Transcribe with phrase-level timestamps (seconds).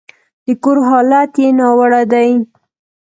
[0.45, 2.29] د کور حالت يې ناوړه دی.